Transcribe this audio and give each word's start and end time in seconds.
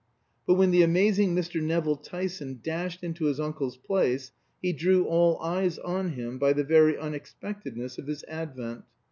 But 0.47 0.55
when 0.55 0.71
the 0.71 0.81
amazing 0.81 1.35
Mr. 1.35 1.61
Nevill 1.61 1.95
Tyson 1.95 2.59
dashed 2.63 3.03
into 3.03 3.25
his 3.25 3.39
uncle's 3.39 3.77
place, 3.77 4.31
he 4.59 4.73
drew 4.73 5.05
all 5.05 5.37
eyes 5.39 5.77
on 5.77 6.13
him 6.13 6.39
by 6.39 6.53
the 6.53 6.63
very 6.63 6.97
unexpectedness 6.97 7.99
of 7.99 8.07
his 8.07 8.23
advent. 8.27 8.83